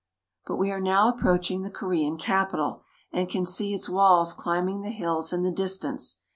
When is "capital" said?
2.17-2.81